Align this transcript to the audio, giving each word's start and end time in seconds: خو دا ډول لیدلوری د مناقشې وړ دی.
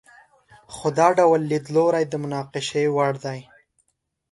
خو 0.73 0.87
دا 0.99 1.07
ډول 1.19 1.41
لیدلوری 1.51 2.03
د 2.07 2.13
مناقشې 2.23 2.83
وړ 2.95 3.13
دی. 3.25 3.39